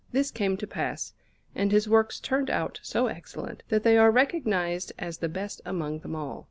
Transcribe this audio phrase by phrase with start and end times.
[0.11, 1.13] This came to pass;
[1.53, 5.99] and his works turned out so excellent, that they are recognized as the best among
[5.99, 6.39] them all.